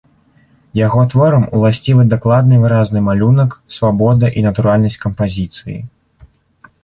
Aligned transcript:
Яго 0.77 1.01
творам 1.11 1.43
уласцівы 1.57 2.05
дакладны 2.13 2.55
выразны 2.63 2.99
малюнак, 3.09 3.51
свабода 3.75 4.31
і 4.41 4.45
натуральнасць 4.47 4.97
кампазіцыі. 5.05 5.77